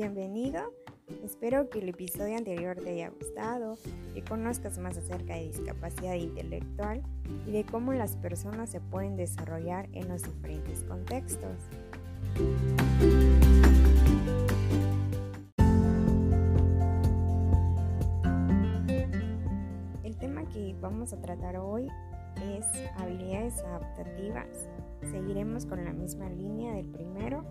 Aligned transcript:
bienvenido. 0.00 0.72
Espero 1.22 1.68
que 1.68 1.80
el 1.80 1.90
episodio 1.90 2.38
anterior 2.38 2.74
te 2.78 2.88
haya 2.88 3.10
gustado, 3.10 3.76
que 4.14 4.24
conozcas 4.24 4.78
más 4.78 4.96
acerca 4.96 5.34
de 5.34 5.48
discapacidad 5.48 6.14
intelectual 6.14 7.02
y 7.46 7.50
de 7.50 7.64
cómo 7.66 7.92
las 7.92 8.16
personas 8.16 8.70
se 8.70 8.80
pueden 8.80 9.16
desarrollar 9.16 9.90
en 9.92 10.08
los 10.08 10.22
diferentes 10.22 10.84
contextos. 10.84 11.68
El 20.02 20.16
tema 20.16 20.46
que 20.46 20.74
vamos 20.80 21.12
a 21.12 21.20
tratar 21.20 21.58
hoy 21.58 21.88
es 22.56 22.64
habilidades 22.96 23.58
adaptativas. 23.64 24.70
Seguiremos 25.10 25.66
con 25.66 25.84
la 25.84 25.92
misma 25.92 26.30
línea 26.30 26.72
del 26.72 26.86
primero, 26.86 27.44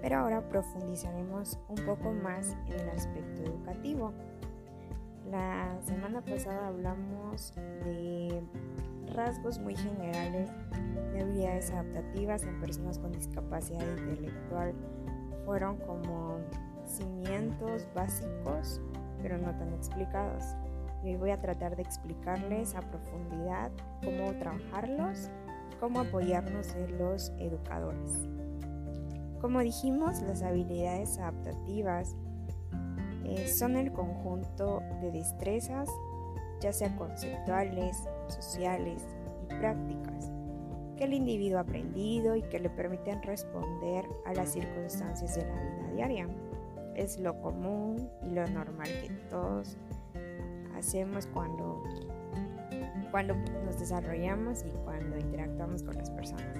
pero 0.00 0.18
ahora 0.18 0.48
profundizaremos 0.48 1.58
un 1.68 1.76
poco 1.84 2.12
más 2.12 2.56
en 2.66 2.80
el 2.80 2.88
aspecto 2.90 3.42
educativo. 3.42 4.12
La 5.30 5.78
semana 5.82 6.22
pasada 6.22 6.68
hablamos 6.68 7.52
de 7.84 8.42
rasgos 9.14 9.58
muy 9.58 9.76
generales 9.76 10.50
de 11.12 11.20
habilidades 11.20 11.70
adaptativas 11.70 12.42
en 12.44 12.60
personas 12.60 12.98
con 12.98 13.12
discapacidad 13.12 13.84
intelectual. 13.98 14.74
Fueron 15.44 15.76
como 15.78 16.38
cimientos 16.86 17.86
básicos, 17.94 18.80
pero 19.22 19.38
no 19.38 19.54
tan 19.56 19.72
explicados. 19.74 20.44
Hoy 21.02 21.16
voy 21.16 21.30
a 21.30 21.40
tratar 21.40 21.76
de 21.76 21.82
explicarles 21.82 22.74
a 22.74 22.80
profundidad 22.80 23.70
cómo 24.04 24.32
trabajarlos 24.38 25.30
y 25.72 25.76
cómo 25.76 26.00
apoyarnos 26.00 26.74
en 26.74 26.98
los 26.98 27.30
educadores. 27.38 28.39
Como 29.40 29.60
dijimos, 29.60 30.20
las 30.22 30.42
habilidades 30.42 31.18
adaptativas 31.18 32.14
eh, 33.24 33.48
son 33.48 33.76
el 33.76 33.90
conjunto 33.92 34.82
de 35.00 35.10
destrezas, 35.10 35.88
ya 36.60 36.72
sea 36.72 36.94
conceptuales, 36.96 37.96
sociales 38.28 39.02
y 39.44 39.54
prácticas, 39.54 40.30
que 40.96 41.04
el 41.04 41.14
individuo 41.14 41.58
ha 41.58 41.62
aprendido 41.62 42.36
y 42.36 42.42
que 42.42 42.60
le 42.60 42.68
permiten 42.68 43.22
responder 43.22 44.04
a 44.26 44.34
las 44.34 44.52
circunstancias 44.52 45.36
de 45.36 45.46
la 45.46 45.54
vida 45.54 45.92
diaria. 45.94 46.28
Es 46.94 47.18
lo 47.18 47.40
común 47.40 48.10
y 48.22 48.30
lo 48.34 48.46
normal 48.48 48.88
que 48.88 49.08
todos 49.30 49.78
hacemos 50.76 51.26
cuando, 51.28 51.82
cuando 53.10 53.34
nos 53.64 53.78
desarrollamos 53.78 54.64
y 54.66 54.70
cuando 54.84 55.16
interactuamos 55.16 55.82
con 55.82 55.96
las 55.96 56.10
personas. 56.10 56.58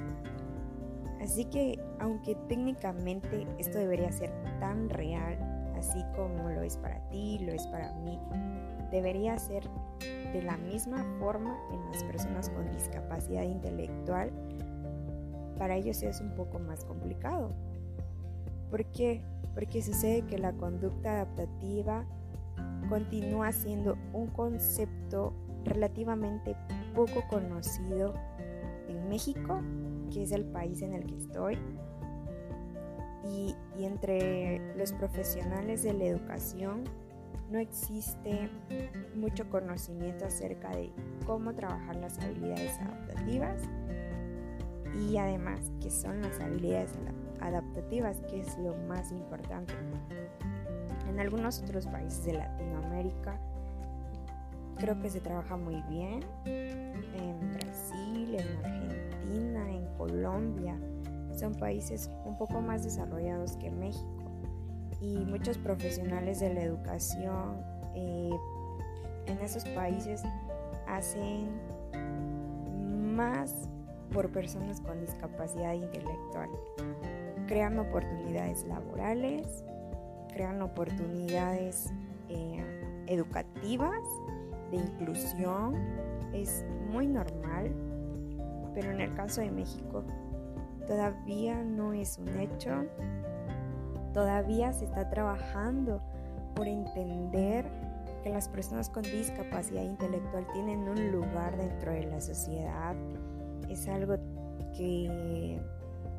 Así 1.20 1.44
que 1.44 1.78
aunque 1.98 2.34
técnicamente 2.48 3.46
esto 3.58 3.78
debería 3.78 4.10
ser 4.10 4.30
tan 4.58 4.88
real, 4.88 5.38
así 5.76 6.02
como 6.16 6.48
lo 6.48 6.62
es 6.62 6.76
para 6.76 7.00
ti, 7.10 7.38
lo 7.40 7.52
es 7.52 7.66
para 7.66 7.92
mí, 7.94 8.18
debería 8.90 9.38
ser 9.38 9.68
de 10.32 10.42
la 10.42 10.56
misma 10.56 11.04
forma 11.18 11.58
en 11.72 11.92
las 11.92 12.02
personas 12.04 12.48
con 12.50 12.70
discapacidad 12.72 13.42
intelectual, 13.42 14.30
para 15.58 15.76
ellos 15.76 16.02
es 16.02 16.20
un 16.20 16.34
poco 16.34 16.58
más 16.58 16.84
complicado. 16.84 17.52
¿Por 18.70 18.86
qué? 18.86 19.22
Porque 19.54 19.82
sucede 19.82 20.22
que 20.22 20.38
la 20.38 20.52
conducta 20.52 21.12
adaptativa 21.12 22.06
continúa 22.88 23.52
siendo 23.52 23.98
un 24.14 24.28
concepto 24.28 25.34
relativamente 25.64 26.56
poco 26.94 27.22
conocido 27.28 28.14
en 28.90 29.08
México, 29.08 29.60
que 30.12 30.22
es 30.22 30.32
el 30.32 30.44
país 30.44 30.82
en 30.82 30.94
el 30.94 31.06
que 31.06 31.16
estoy, 31.16 31.58
y, 33.24 33.54
entre 33.78 34.60
los 34.76 34.92
profesionales 34.92 35.82
de 35.82 35.94
la 35.94 36.04
educación 36.04 36.84
no 37.50 37.58
existe 37.58 38.50
mucho 39.14 39.48
conocimiento 39.50 40.26
acerca 40.26 40.70
de 40.70 40.92
cómo 41.26 41.54
trabajar 41.54 41.96
las 41.96 42.18
habilidades 42.18 42.78
adaptativas 42.78 43.62
y 44.94 45.16
además 45.16 45.60
qué 45.80 45.90
son 45.90 46.20
las 46.20 46.38
habilidades 46.40 46.92
adaptativas, 47.40 48.20
que 48.28 48.40
es 48.40 48.58
lo 48.58 48.74
más 48.88 49.10
importante. 49.10 49.74
En 51.08 51.18
algunos 51.18 51.60
otros 51.62 51.86
países 51.86 52.24
de 52.24 52.34
Latinoamérica 52.34 53.40
creo 54.80 54.98
que 55.00 55.10
se 55.10 55.20
trabaja 55.20 55.56
muy 55.56 55.82
bien, 55.82 56.24
en 56.46 57.52
Brasil, 57.52 58.34
en 58.34 58.64
Argentina, 58.64 59.70
en 59.70 59.86
Colombia, 59.96 60.80
son 61.38 61.54
países 61.54 62.10
un 62.24 62.36
poco 62.36 62.60
más 62.60 62.82
desarrollados 62.82 63.56
que 63.56 63.70
México 63.70 64.24
y 65.00 65.18
muchos 65.24 65.56
profesionales 65.58 66.40
de 66.40 66.52
la 66.52 66.62
educación 66.62 67.62
eh, 67.94 68.30
en 69.26 69.38
esos 69.38 69.64
países 69.70 70.22
hacen 70.86 71.48
más 73.14 73.68
por 74.12 74.30
personas 74.30 74.80
con 74.80 75.00
discapacidad 75.00 75.74
intelectual. 75.74 76.50
Crean 77.46 77.78
oportunidades 77.78 78.64
laborales, 78.64 79.64
crean 80.32 80.60
oportunidades 80.62 81.92
eh, 82.28 83.04
educativas, 83.06 84.04
de 84.70 84.76
inclusión. 84.76 85.74
Es 86.32 86.64
muy 86.90 87.06
normal, 87.06 87.72
pero 88.74 88.90
en 88.90 89.00
el 89.00 89.14
caso 89.14 89.40
de 89.40 89.50
México 89.50 90.04
todavía 90.86 91.62
no 91.62 91.92
es 91.92 92.18
un 92.18 92.28
hecho 92.38 92.86
Todavía 94.12 94.72
se 94.72 94.86
está 94.86 95.08
trabajando 95.08 96.00
por 96.54 96.66
entender 96.66 97.64
que 98.24 98.30
las 98.30 98.48
personas 98.48 98.90
con 98.90 99.02
discapacidad 99.02 99.82
intelectual 99.82 100.46
tienen 100.52 100.80
un 100.88 101.12
lugar 101.12 101.56
dentro 101.56 101.92
de 101.92 102.06
la 102.06 102.20
sociedad. 102.20 102.96
Es 103.68 103.86
algo 103.88 104.16
que 104.76 105.60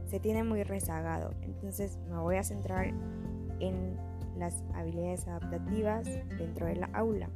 se 0.06 0.20
tiene 0.20 0.44
muy 0.44 0.64
rezagado. 0.64 1.34
Entonces 1.42 2.00
me 2.10 2.18
voy 2.18 2.38
a 2.38 2.44
centrar 2.44 2.94
en 3.60 3.98
las 4.38 4.64
habilidades 4.74 5.28
adaptativas 5.28 6.06
dentro 6.38 6.66
de 6.68 6.78
la 6.78 6.90
aula. 6.94 7.30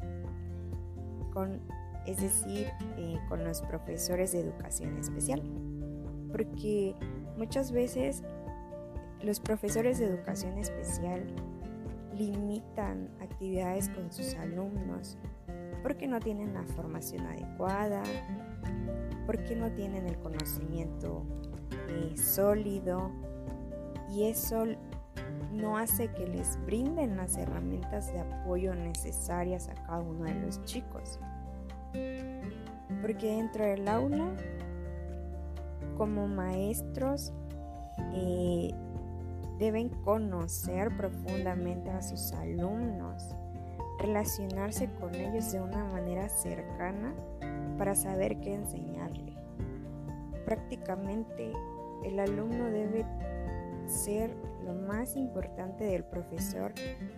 Es 2.05 2.21
decir, 2.21 2.67
eh, 2.97 3.19
con 3.27 3.43
los 3.43 3.61
profesores 3.63 4.31
de 4.31 4.41
educación 4.41 4.97
especial. 4.97 5.41
Porque 6.31 6.95
muchas 7.37 7.71
veces 7.71 8.23
los 9.21 9.39
profesores 9.39 9.99
de 9.99 10.05
educación 10.05 10.57
especial 10.57 11.25
limitan 12.15 13.09
actividades 13.19 13.89
con 13.89 14.11
sus 14.11 14.35
alumnos 14.35 15.17
porque 15.85 16.07
no 16.07 16.19
tienen 16.19 16.53
la 16.55 16.63
formación 16.63 17.27
adecuada, 17.27 18.01
porque 19.27 19.55
no 19.55 19.71
tienen 19.71 20.07
el 20.07 20.17
conocimiento 20.17 21.23
eh, 21.89 22.17
sólido 22.17 23.11
y 24.09 24.23
eso 24.23 24.65
no 25.55 25.77
hace 25.77 26.09
que 26.09 26.27
les 26.27 26.57
brinden 26.65 27.17
las 27.17 27.37
herramientas 27.37 28.11
de 28.13 28.19
apoyo 28.19 28.75
necesarias 28.75 29.69
a 29.69 29.73
cada 29.73 29.99
uno 29.99 30.25
de 30.25 30.35
los 30.35 30.63
chicos. 30.65 31.19
Porque 33.01 33.27
dentro 33.27 33.63
del 33.65 33.87
aula, 33.87 34.31
como 35.97 36.27
maestros, 36.27 37.33
eh, 38.13 38.73
Deben 39.59 39.87
conocer 39.87 40.95
profundamente 40.97 41.89
a 41.89 42.01
sus 42.01 42.33
alumnos, 42.33 43.33
relacionarse 43.99 44.89
con 44.99 45.15
ellos 45.15 45.49
de 45.53 45.61
una 45.61 45.85
manera 45.85 46.27
cercana 46.27 47.13
para 47.77 47.95
saber 47.95 48.41
qué 48.41 48.53
enseñarle. 48.53 49.33
Prácticamente 50.43 51.53
el 52.03 52.19
alumno 52.19 52.65
debe 52.65 53.05
ser 53.87 54.35
lo 54.65 54.73
más 54.73 55.15
importante 55.15 55.83
del 55.85 56.03
profesor 56.03 56.73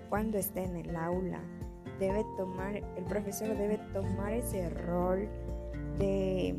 cuando 0.10 0.38
está 0.38 0.62
en 0.62 0.76
el 0.76 0.96
aula. 0.96 1.42
Debe 2.00 2.24
tomar, 2.38 2.76
el 2.76 3.04
profesor 3.06 3.58
debe 3.58 3.80
tomar 3.94 4.34
ese 4.34 4.70
rol 4.70 5.28
de 5.98 6.56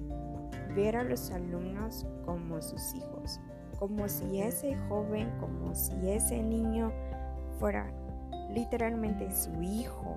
ver 0.74 0.96
a 0.96 1.04
los 1.04 1.30
alumnos 1.30 2.06
como 2.24 2.60
sus 2.60 2.94
hijos 2.94 3.40
como 3.78 4.08
si 4.08 4.40
ese 4.40 4.76
joven, 4.88 5.30
como 5.38 5.74
si 5.74 6.10
ese 6.10 6.42
niño 6.42 6.92
fuera 7.58 7.90
literalmente 8.52 9.30
su 9.32 9.62
hijo, 9.62 10.16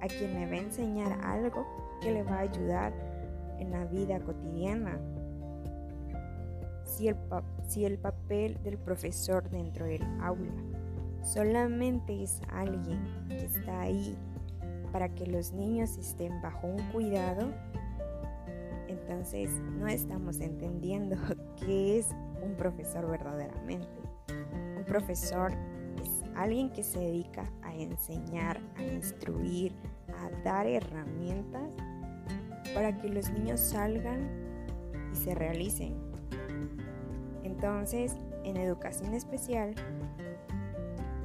a 0.00 0.08
quien 0.08 0.34
le 0.34 0.46
va 0.46 0.52
a 0.52 0.58
enseñar 0.58 1.20
algo 1.24 1.66
que 2.00 2.12
le 2.12 2.22
va 2.22 2.36
a 2.36 2.40
ayudar 2.40 2.92
en 3.58 3.70
la 3.70 3.84
vida 3.84 4.18
cotidiana. 4.20 4.98
Si 6.92 7.08
el, 7.08 7.16
si 7.66 7.86
el 7.86 7.98
papel 7.98 8.62
del 8.62 8.76
profesor 8.76 9.48
dentro 9.48 9.86
del 9.86 10.02
aula 10.20 10.52
solamente 11.22 12.22
es 12.22 12.42
alguien 12.50 13.00
que 13.28 13.46
está 13.46 13.80
ahí 13.80 14.14
para 14.92 15.08
que 15.14 15.26
los 15.26 15.52
niños 15.52 15.96
estén 15.96 16.42
bajo 16.42 16.66
un 16.66 16.82
cuidado, 16.90 17.50
entonces 18.88 19.50
no 19.78 19.86
estamos 19.86 20.40
entendiendo 20.40 21.16
qué 21.56 21.98
es 21.98 22.08
un 22.44 22.54
profesor 22.56 23.10
verdaderamente. 23.10 23.88
Un 24.76 24.84
profesor 24.84 25.50
es 26.02 26.10
alguien 26.36 26.70
que 26.70 26.82
se 26.82 27.00
dedica 27.00 27.50
a 27.62 27.74
enseñar, 27.74 28.60
a 28.76 28.82
instruir, 28.82 29.72
a 30.08 30.28
dar 30.44 30.66
herramientas 30.66 31.70
para 32.74 32.98
que 32.98 33.08
los 33.08 33.30
niños 33.30 33.60
salgan 33.60 34.28
y 35.10 35.16
se 35.16 35.34
realicen. 35.34 36.11
Entonces, 37.42 38.16
en 38.44 38.56
educación 38.56 39.14
especial, 39.14 39.74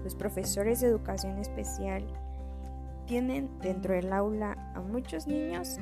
los 0.03 0.15
profesores 0.15 0.79
de 0.81 0.87
educación 0.87 1.37
especial 1.37 2.05
tienen 3.05 3.49
dentro 3.59 3.93
del 3.93 4.11
aula 4.13 4.71
a 4.75 4.81
muchos 4.81 5.27
niños, 5.27 5.79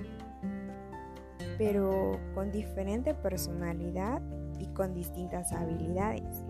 pero 1.58 2.20
con 2.34 2.52
diferente 2.52 3.14
personalidad 3.14 4.22
y 4.60 4.68
con 4.68 4.94
distintas 4.94 5.52
habilidades. 5.52 6.44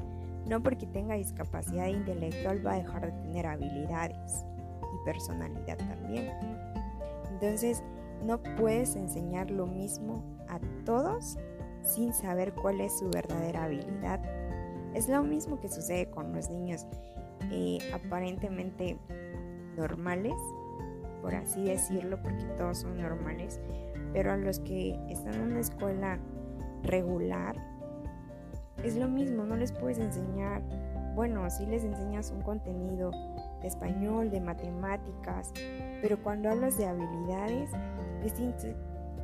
No 0.48 0.62
porque 0.62 0.86
tenga 0.86 1.16
discapacidad 1.16 1.88
intelectual 1.88 2.66
va 2.66 2.74
a 2.74 2.78
dejar 2.78 3.06
de 3.06 3.22
tener 3.24 3.48
habilidades 3.48 4.46
y 4.82 5.06
personalidad 5.06 5.78
también. 5.78 6.32
Entonces, 7.32 7.84
no 8.24 8.42
puedes 8.58 8.96
enseñar 8.96 9.52
lo 9.52 9.66
mismo 9.66 10.24
a 10.48 10.60
todos 10.86 11.38
sin 11.86 12.14
saber 12.14 12.54
cuál 12.54 12.82
es 12.82 13.00
su 13.00 13.10
verdadera 13.10 13.66
habilidad. 13.66 14.20
Es 14.94 15.08
lo 15.08 15.24
mismo 15.24 15.60
que 15.60 15.70
sucede 15.70 16.10
con 16.10 16.34
los 16.34 16.50
niños 16.50 16.86
eh, 17.52 17.80
aparentemente 17.94 18.98
normales, 19.78 20.34
por 21.22 21.36
así 21.36 21.64
decirlo, 21.64 22.22
porque 22.22 22.44
todos 22.58 22.80
son 22.80 22.98
normales, 22.98 23.60
pero 24.14 24.32
a 24.32 24.38
los 24.38 24.60
que 24.60 25.00
están 25.10 25.36
en 25.36 25.42
una 25.42 25.60
escuela 25.60 26.20
regular, 26.84 27.56
es 28.84 28.96
lo 28.96 29.08
mismo, 29.08 29.46
no 29.46 29.56
les 29.56 29.72
puedes 29.72 29.98
enseñar, 29.98 30.62
bueno, 31.16 31.50
si 31.50 31.66
les 31.66 31.84
enseñas 31.84 32.32
un 32.32 32.42
contenido 32.42 33.12
de 33.62 33.68
español, 33.68 34.30
de 34.30 34.42
matemáticas, 34.42 35.52
pero 36.02 36.22
cuando 36.22 36.50
hablas 36.50 36.78
de 36.78 36.86
habilidades, 36.86 37.72
les, 38.24 38.76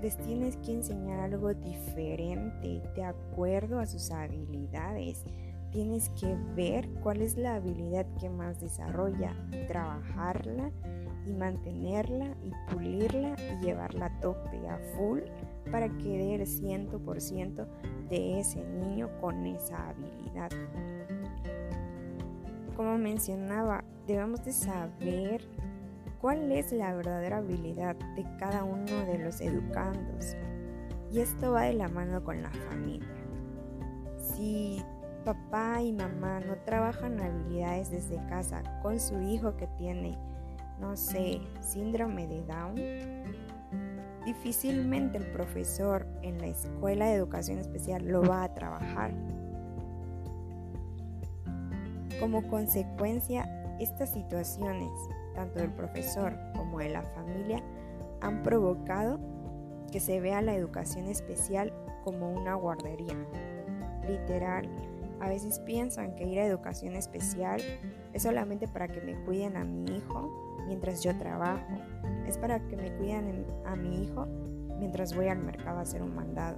tienes 0.10 0.58
que 0.58 0.74
enseñar 0.74 1.20
algo 1.20 1.54
diferente, 1.54 2.82
de 2.96 3.04
acuerdo 3.04 3.80
a 3.80 3.86
sus 3.86 4.12
habilidades. 4.12 5.24
Tienes 5.72 6.10
que 6.10 6.36
ver 6.56 6.90
cuál 7.02 7.22
es 7.22 7.38
la 7.38 7.56
habilidad 7.56 8.06
que 8.20 8.30
más 8.30 8.60
desarrolla, 8.60 9.36
trabajarla 9.68 10.72
y 11.26 11.34
mantenerla 11.34 12.36
y 12.44 12.74
pulirla 12.74 13.36
y 13.40 13.66
llevarla 13.66 14.08
a 14.08 14.20
tope, 14.20 14.68
a 14.68 14.78
full, 14.96 15.20
para 15.72 15.88
que 15.88 16.18
dé 16.18 16.36
el 16.36 16.48
100% 16.48 17.68
de 18.10 18.40
ese 18.40 18.64
niño 18.66 19.10
con 19.22 19.46
esa 19.46 19.90
habilidad. 19.90 20.50
Como 22.76 22.98
mencionaba, 22.98 23.84
debemos 24.08 24.44
de 24.44 24.52
saber 24.52 25.48
cuál 26.22 26.52
es 26.52 26.72
la 26.72 26.94
verdadera 26.94 27.38
habilidad 27.38 27.96
de 28.16 28.24
cada 28.38 28.64
uno 28.64 29.06
de 29.06 29.18
los 29.18 29.42
educandos. 29.42 30.38
Y 31.12 31.20
esto 31.20 31.52
va 31.52 31.64
de 31.64 31.74
la 31.74 31.90
mano 31.90 32.24
con 32.24 32.42
la 32.44 32.52
familia. 32.52 33.10
Si 34.18 34.82
papá 35.26 35.82
y 35.82 35.92
mamá 35.92 36.40
no 36.40 36.56
trabajan 36.64 37.20
habilidades 37.20 37.90
desde 37.90 38.24
casa 38.28 38.62
con 38.84 39.00
su 39.00 39.20
hijo 39.22 39.58
que 39.58 39.68
tiene, 39.78 40.18
no 40.80 40.96
sé, 40.96 41.42
síndrome 41.60 42.28
de 42.28 42.42
Down, 42.44 42.76
difícilmente 44.24 45.18
el 45.18 45.26
profesor 45.32 46.06
en 46.22 46.38
la 46.40 46.48
escuela 46.48 47.08
de 47.08 47.16
educación 47.16 47.58
especial 47.58 48.08
lo 48.08 48.22
va 48.22 48.44
a 48.44 48.54
trabajar. 48.54 49.12
Como 52.20 52.48
consecuencia, 52.48 53.50
estas 53.80 54.14
situaciones 54.14 54.92
tanto 55.34 55.60
del 55.60 55.72
profesor 55.72 56.34
como 56.56 56.80
de 56.80 56.90
la 56.90 57.04
familia, 57.04 57.64
han 58.22 58.44
provocado 58.44 59.20
que 59.92 60.00
se 60.00 60.20
vea 60.20 60.42
la 60.42 60.56
educación 60.56 61.08
especial 61.08 61.74
como 62.04 62.32
una 62.32 62.56
guardería. 62.56 63.16
Literal, 64.08 64.70
a 65.20 65.30
veces 65.30 65.60
piensan 65.60 66.16
que 66.16 66.26
ir 66.26 66.40
a 66.40 66.46
educación 66.46 66.96
especial 66.96 67.62
es 68.14 68.24
solamente 68.24 68.68
para 68.68 68.88
que 68.88 69.02
me 69.02 69.16
cuiden 69.24 69.56
a 69.56 69.64
mi 69.64 69.98
hijo 69.98 70.64
mientras 70.68 71.04
yo 71.04 71.16
trabajo. 71.18 71.76
Es 72.28 72.38
para 72.38 72.60
que 72.68 72.76
me 72.76 72.92
cuiden 72.98 73.46
a 73.66 73.76
mi 73.76 74.04
hijo 74.04 74.26
mientras 74.80 75.16
voy 75.16 75.28
al 75.28 75.40
mercado 75.40 75.78
a 75.78 75.82
hacer 75.82 76.02
un 76.02 76.16
mandado. 76.16 76.58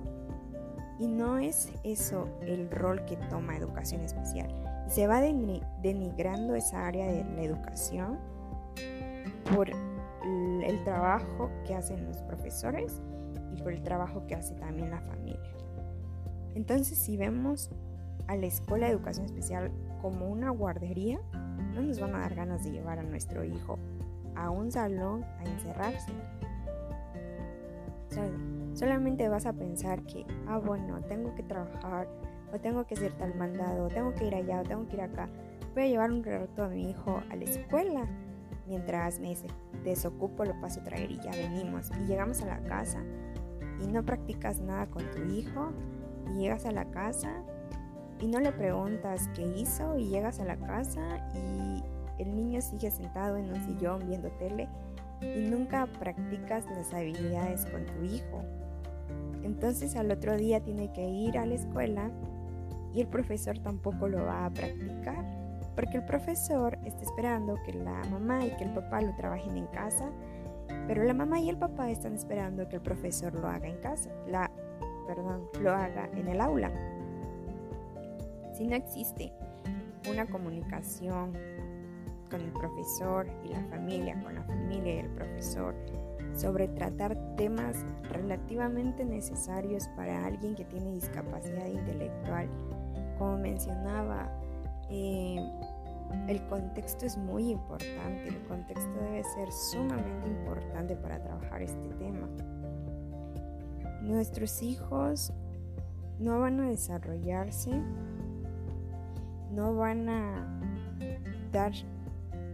Y 1.00 1.08
no 1.08 1.40
es 1.40 1.74
eso 1.84 2.30
el 2.42 2.70
rol 2.70 3.04
que 3.06 3.18
toma 3.18 3.58
educación 3.58 4.02
especial. 4.02 4.48
se 4.88 5.08
va 5.08 5.22
denigrando 5.22 6.56
esa 6.56 6.86
área 6.86 7.08
de 7.08 7.24
la 7.24 7.42
educación 7.42 8.20
por 9.52 9.70
el 9.70 10.84
trabajo 10.84 11.50
que 11.66 11.76
hacen 11.76 12.06
los 12.06 12.22
profesores 12.24 13.02
y 13.54 13.62
por 13.62 13.74
el 13.74 13.82
trabajo 13.84 14.26
que 14.28 14.36
hace 14.36 14.56
también 14.56 14.92
la 14.92 15.02
familia. 15.02 15.40
Entonces, 16.56 16.98
si 16.98 17.18
vemos 17.18 17.70
a 18.28 18.36
la 18.36 18.46
escuela 18.46 18.88
de 18.88 18.94
educación 18.94 19.26
especial 19.26 19.72
como 20.02 20.28
una 20.30 20.50
guardería, 20.52 21.20
no 21.74 21.82
nos 21.82 22.00
van 22.00 22.16
a 22.16 22.20
dar 22.20 22.36
ganas 22.36 22.64
de 22.64 22.72
llevar 22.72 23.00
a 23.00 23.04
nuestro 23.04 23.44
hijo 23.44 23.78
a 24.36 24.50
un 24.50 24.72
salón 24.72 25.24
a 25.24 25.44
encerrarse. 25.46 26.12
solamente 28.74 29.28
vas 29.30 29.46
a 29.46 29.54
pensar 29.54 30.04
que, 30.04 30.26
ah, 30.48 30.58
bueno, 30.60 31.02
tengo 31.02 31.34
que 31.36 31.44
trabajar, 31.44 32.08
o 32.54 32.60
tengo 32.60 32.86
que 32.86 32.96
hacer 32.96 33.14
tal 33.14 33.36
mandado, 33.36 33.86
o 33.86 33.88
tengo 33.88 34.14
que 34.14 34.28
ir 34.28 34.36
allá, 34.36 34.62
o 34.62 34.64
tengo 34.64 34.88
que 34.88 34.96
ir 34.96 35.02
acá. 35.02 35.30
Voy 35.74 35.84
a 35.84 35.88
llevar 35.88 36.12
un 36.12 36.24
rato 36.24 36.64
a 36.64 36.70
mi 36.70 36.92
hijo 36.92 37.22
a 37.30 37.36
la 37.36 37.44
escuela 37.44 38.08
Mientras 38.68 39.20
me 39.20 39.36
desocupo 39.84 40.46
lo 40.46 40.60
paso 40.62 40.80
a 40.80 40.84
traer 40.84 41.12
y 41.12 41.20
ya 41.20 41.32
venimos. 41.32 41.92
Y 42.02 42.08
llegamos 42.08 42.42
a 42.42 42.46
la 42.46 42.60
casa 42.64 43.04
y 43.82 43.88
no 43.88 44.04
practicas 44.04 44.62
nada 44.62 44.86
con 44.88 45.04
tu 45.12 45.24
hijo 45.34 45.72
y 46.30 46.40
llegas 46.40 46.66
a 46.66 46.72
la 46.72 46.86
casa 46.86 47.44
y 48.20 48.28
no 48.28 48.40
le 48.40 48.52
preguntas 48.52 49.30
qué 49.36 49.42
hizo 49.42 49.98
y 49.98 50.08
llegas 50.08 50.40
a 50.40 50.46
la 50.46 50.56
casa 50.56 51.02
y 51.34 51.84
el 52.22 52.36
niño 52.36 52.62
sigue 52.62 52.90
sentado 52.92 53.38
en 53.38 53.52
un 53.52 53.62
sillón 53.66 54.08
viendo 54.08 54.30
tele 54.32 54.70
y 55.22 55.50
nunca 55.50 55.88
practicas 56.00 56.66
las 56.76 56.94
habilidades 56.94 57.66
con 57.66 57.86
tu 57.86 58.04
hijo. 58.04 58.44
Entonces 59.44 59.96
al 59.96 60.12
otro 60.12 60.38
día 60.38 60.62
tiene 60.62 60.94
que 60.94 61.06
ir 61.06 61.38
a 61.38 61.46
la 61.46 61.56
escuela 61.56 62.12
y 62.94 63.02
el 63.02 63.08
profesor 63.08 63.60
tampoco 63.60 64.08
lo 64.08 64.26
va 64.26 64.46
a 64.46 64.50
practicar 64.50 65.43
porque 65.76 65.98
el 65.98 66.06
profesor 66.06 66.78
está 66.86 67.04
esperando 67.04 67.58
que 67.66 67.74
la 67.74 68.02
mamá 68.12 68.46
y 68.46 68.52
que 68.52 68.64
el 68.64 68.74
papá 68.74 69.02
lo 69.02 69.16
trabajen 69.16 69.58
en 69.58 69.68
casa, 69.68 70.10
pero 70.88 71.04
la 71.04 71.14
mamá 71.14 71.40
y 71.40 71.50
el 71.50 71.58
papá 71.58 71.90
están 71.90 72.14
esperando 72.14 72.68
que 72.68 72.76
el 72.76 72.82
profesor 72.82 73.34
lo 73.34 73.48
haga 73.48 73.68
en 73.68 73.78
casa, 73.78 74.12
la, 74.28 74.52
perdón, 75.08 75.48
lo 75.62 75.72
haga 75.72 76.10
en 76.14 76.28
el 76.28 76.42
aula. 76.42 76.72
Si 78.54 78.68
no 78.68 78.76
existe 78.76 79.34
una 80.10 80.26
comunicación 80.28 81.34
con 82.30 82.42
el 82.42 82.52
profesor 82.52 83.28
y 83.44 83.50
la 83.50 83.64
familia, 83.66 84.22
con 84.22 84.36
la 84.36 84.44
familia 84.44 84.96
y 84.96 85.00
el 85.00 85.10
profesor, 85.10 85.76
sobre 86.36 86.68
tratar 86.68 87.16
temas 87.36 87.86
relativamente 88.10 89.06
necesarios 89.06 89.88
para 89.96 90.26
alguien 90.26 90.56
que 90.56 90.66
tiene 90.66 90.92
discapacidad 90.92 91.68
intelectual, 91.68 92.50
como 93.18 93.38
mencionaba, 93.38 94.30
eh, 94.90 95.38
el 96.28 96.46
contexto 96.48 97.06
es 97.06 97.18
muy 97.18 97.52
importante, 97.52 98.28
el 98.28 98.42
contexto 98.44 98.94
debe 99.02 99.24
ser 99.24 99.52
sumamente 99.52 100.28
importante 100.28 100.96
para 100.96 101.22
trabajar 101.22 101.62
este 101.62 101.90
tema. 101.96 102.28
Nuestros 104.02 104.62
hijos 104.62 105.34
no 106.20 106.40
van 106.40 106.60
a 106.60 106.70
desarrollarse, 106.70 107.72
no 109.52 109.76
van 109.76 110.10
a 110.10 110.60
dar 111.52 111.72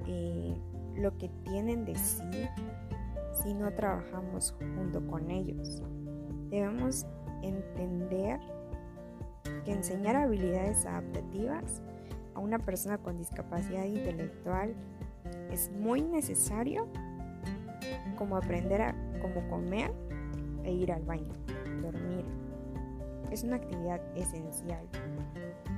eh, 0.08 0.56
lo 0.96 1.18
que 1.18 1.30
tienen 1.44 1.86
de 1.86 1.96
sí 1.96 2.48
si 3.44 3.54
no 3.54 3.72
trabajamos 3.74 4.56
junto 4.76 5.06
con 5.08 5.30
ellos. 5.32 5.82
Debemos 6.50 7.06
entender 7.42 8.40
que 9.64 9.72
enseñar 9.72 10.16
habilidades 10.16 10.86
adaptativas 10.86 11.82
una 12.36 12.60
persona 12.60 12.98
con 12.98 13.18
discapacidad 13.18 13.86
intelectual 13.86 14.74
es 15.52 15.72
muy 15.72 16.02
necesario 16.02 16.88
como 18.18 18.38
aprender 18.38 18.82
a 18.82 18.96
como 19.22 19.48
comer 19.50 19.92
e 20.64 20.72
ir 20.72 20.92
al 20.92 21.04
baño, 21.04 21.34
dormir. 21.82 22.26
Es 23.32 23.44
una 23.44 23.58
actividad 23.58 24.02
esencial. 24.16 24.88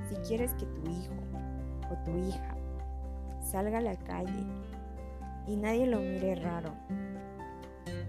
Si 0.08 0.16
quieres 0.26 0.54
que 0.54 0.66
tu 0.66 0.82
hijo 0.90 1.14
o 1.90 2.04
tu 2.04 2.16
hija 2.28 2.56
salga 3.40 3.78
a 3.78 3.82
la 3.82 3.96
calle 3.96 4.46
y 5.46 5.56
nadie 5.56 5.86
lo 5.86 5.98
mire 5.98 6.34
raro 6.36 6.72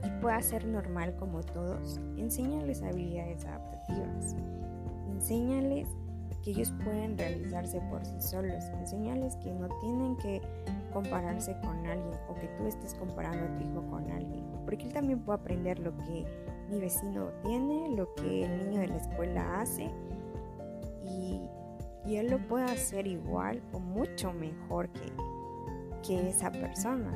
y 0.03 0.21
pueda 0.21 0.41
ser 0.41 0.65
normal 0.65 1.15
como 1.17 1.41
todos, 1.41 1.99
enséñales 2.17 2.81
habilidades 2.81 3.45
adaptativas. 3.45 4.35
Enséñales 5.09 5.87
que 6.43 6.51
ellos 6.51 6.73
pueden 6.83 7.17
realizarse 7.17 7.79
por 7.89 8.05
sí 8.05 8.21
solos. 8.21 8.63
Enseñarles 8.79 9.35
que 9.37 9.51
no 9.53 9.69
tienen 9.79 10.17
que 10.17 10.41
compararse 10.91 11.55
con 11.61 11.85
alguien 11.87 12.13
o 12.29 12.35
que 12.35 12.47
tú 12.57 12.67
estés 12.67 12.93
comparando 12.95 13.45
a 13.45 13.57
tu 13.57 13.63
hijo 13.63 13.87
con 13.89 14.11
alguien. 14.11 14.43
Porque 14.65 14.85
él 14.85 14.93
también 14.93 15.19
puede 15.21 15.39
aprender 15.39 15.79
lo 15.79 15.95
que 15.97 16.25
mi 16.69 16.79
vecino 16.79 17.29
tiene, 17.43 17.95
lo 17.95 18.13
que 18.15 18.45
el 18.45 18.57
niño 18.57 18.81
de 18.81 18.87
la 18.87 18.97
escuela 18.97 19.61
hace 19.61 19.89
y, 21.03 21.39
y 22.05 22.17
él 22.17 22.29
lo 22.29 22.39
puede 22.47 22.65
hacer 22.65 23.07
igual 23.07 23.61
o 23.71 23.79
mucho 23.79 24.33
mejor 24.33 24.89
que, 24.89 25.11
que 26.05 26.29
esa 26.29 26.51
persona. 26.51 27.11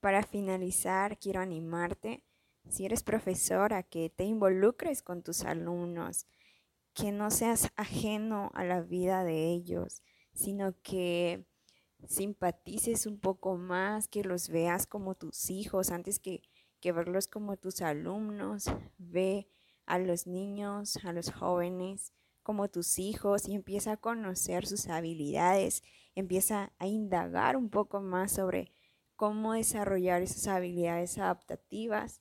Para 0.00 0.22
finalizar, 0.22 1.18
quiero 1.18 1.40
animarte, 1.40 2.22
si 2.68 2.84
eres 2.84 3.02
profesor, 3.02 3.72
a 3.72 3.82
que 3.82 4.10
te 4.10 4.24
involucres 4.24 5.02
con 5.02 5.22
tus 5.22 5.44
alumnos, 5.44 6.26
que 6.94 7.12
no 7.12 7.30
seas 7.30 7.70
ajeno 7.76 8.50
a 8.54 8.64
la 8.64 8.80
vida 8.80 9.24
de 9.24 9.50
ellos, 9.52 10.02
sino 10.32 10.74
que 10.82 11.46
simpatices 12.06 13.06
un 13.06 13.18
poco 13.18 13.56
más, 13.56 14.08
que 14.08 14.22
los 14.22 14.48
veas 14.48 14.86
como 14.86 15.14
tus 15.14 15.50
hijos 15.50 15.90
antes 15.90 16.18
que, 16.18 16.42
que 16.80 16.92
verlos 16.92 17.28
como 17.28 17.56
tus 17.56 17.82
alumnos. 17.82 18.64
Ve 18.98 19.48
a 19.86 19.98
los 19.98 20.26
niños, 20.26 20.98
a 21.04 21.12
los 21.12 21.30
jóvenes 21.30 22.12
como 22.42 22.68
tus 22.68 23.00
hijos 23.00 23.48
y 23.48 23.54
empieza 23.54 23.92
a 23.92 23.96
conocer 23.96 24.66
sus 24.66 24.86
habilidades, 24.86 25.82
empieza 26.14 26.72
a 26.78 26.86
indagar 26.86 27.56
un 27.56 27.70
poco 27.70 28.00
más 28.00 28.30
sobre 28.30 28.70
cómo 29.16 29.54
desarrollar 29.54 30.22
esas 30.22 30.46
habilidades 30.46 31.18
adaptativas 31.18 32.20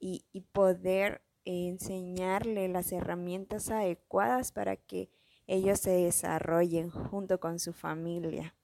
y, 0.00 0.24
poder 0.52 1.22
enseñarle 1.44 2.68
las 2.68 2.90
herramientas 2.92 3.70
adecuadas 3.70 4.52
para 4.52 4.76
que 4.76 5.10
ellos 5.46 5.80
se 5.80 5.90
desarrollen 5.90 6.90
junto 6.90 7.38
con 7.38 7.58
su 7.58 7.72
familia. 7.72 8.54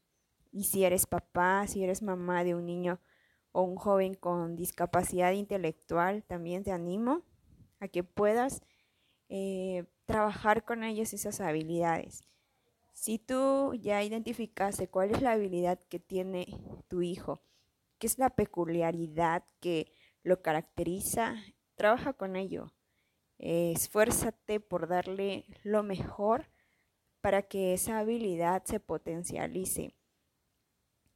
Y 0.52 0.64
si 0.64 0.84
eres 0.84 1.06
papá, 1.06 1.66
si 1.66 1.84
eres 1.84 2.02
mamá 2.02 2.44
de 2.44 2.54
un 2.54 2.66
niño 2.66 3.00
o 3.52 3.62
un 3.62 3.76
joven 3.76 4.14
con 4.14 4.56
discapacidad 4.56 5.32
intelectual, 5.32 6.24
también 6.24 6.64
te 6.64 6.72
animo 6.72 7.22
a 7.80 7.88
que 7.88 8.02
puedas 8.02 8.62
eh, 9.28 9.84
trabajar 10.04 10.64
con 10.64 10.84
ellos 10.84 11.12
esas 11.12 11.40
habilidades. 11.40 12.22
Si 12.92 13.18
tú 13.18 13.74
ya 13.74 14.02
identificaste 14.02 14.88
cuál 14.88 15.10
es 15.10 15.20
la 15.20 15.32
habilidad 15.32 15.78
que 15.90 15.98
tiene 15.98 16.46
tu 16.88 17.02
hijo, 17.02 17.42
qué 17.98 18.06
es 18.06 18.18
la 18.18 18.30
peculiaridad 18.30 19.44
que 19.60 19.92
lo 20.26 20.42
caracteriza, 20.42 21.36
trabaja 21.76 22.12
con 22.12 22.34
ello. 22.34 22.72
esfuérzate 23.38 24.60
por 24.60 24.88
darle 24.88 25.44
lo 25.62 25.84
mejor 25.84 26.50
para 27.20 27.42
que 27.42 27.74
esa 27.74 28.00
habilidad 28.00 28.64
se 28.64 28.80
potencialice 28.80 29.94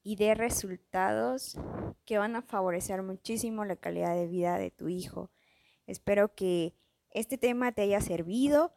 y 0.04 0.14
dé 0.14 0.34
resultados 0.34 1.58
que 2.04 2.18
van 2.18 2.36
a 2.36 2.42
favorecer 2.42 3.02
muchísimo 3.02 3.64
la 3.64 3.74
calidad 3.74 4.14
de 4.14 4.28
vida 4.28 4.58
de 4.58 4.70
tu 4.70 4.88
hijo. 4.88 5.32
Espero 5.86 6.34
que 6.36 6.76
este 7.10 7.36
tema 7.36 7.72
te 7.72 7.82
haya 7.82 8.00
servido, 8.00 8.72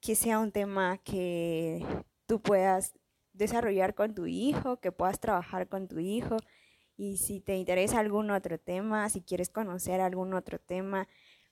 que 0.00 0.16
sea 0.16 0.38
un 0.38 0.52
tema 0.52 0.98
que 0.98 1.82
tú 2.26 2.42
puedas 2.42 2.92
desarrollar 3.32 3.94
con 3.94 4.14
tu 4.14 4.26
hijo, 4.26 4.80
que 4.80 4.92
puedas 4.92 5.18
trabajar 5.18 5.66
con 5.68 5.88
tu 5.88 5.98
hijo. 5.98 6.36
Y 6.98 7.18
si 7.18 7.38
te 7.38 7.56
interesa 7.56 8.00
algún 8.00 8.32
otro 8.32 8.58
tema, 8.58 9.08
si 9.08 9.22
quieres 9.22 9.50
conocer 9.50 10.00
algún 10.00 10.34
otro 10.34 10.58
tema 10.58 11.06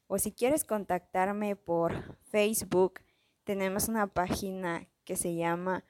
o 0.08 0.18
si 0.18 0.32
quieres 0.32 0.64
contactarme 0.64 1.54
por 1.54 2.16
Facebook, 2.24 3.00
tenemos 3.44 3.88
una 3.88 4.08
página 4.08 4.88
que 5.04 5.14
se 5.14 5.36
llama 5.36 5.84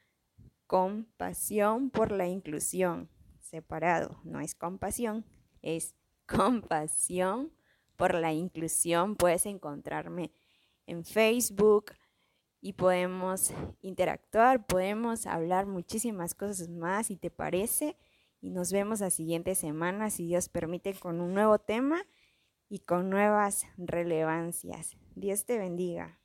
Compasión 0.67 1.89
por 1.89 2.13
la 2.13 2.29
Inclusión. 2.29 3.09
Separado, 3.41 4.21
no 4.25 4.41
es 4.41 4.55
compasión, 4.55 5.25
es 5.63 5.95
compasión 6.27 7.51
por 7.97 8.15
la 8.15 8.35
inclusión. 8.35 9.17
Puedes 9.17 9.47
encontrarme 9.47 10.33
en 10.87 11.03
Facebook 11.03 11.93
y 12.61 12.75
podemos 12.75 13.55
interactuar, 13.81 14.67
podemos 14.67 15.27
hablar 15.27 15.65
muchísimas 15.65 16.35
cosas 16.35 16.69
más, 16.69 17.07
si 17.07 17.17
te 17.17 17.31
parece. 17.31 17.97
Y 18.40 18.50
nos 18.50 18.73
vemos 18.73 19.00
la 19.00 19.11
siguiente 19.11 19.55
semana, 19.55 20.11
si 20.11 20.26
Dios 20.26 20.49
permite, 20.49 20.95
con 20.95 21.21
un 21.21 21.35
nuevo 21.35 21.59
tema 21.59 22.02
y 22.69 22.81
con 22.81 23.11
nuevas 23.11 23.66
relevancias. 23.76 24.97
Dios 25.14 25.47
te 25.47 25.59
bendiga. 25.59 26.21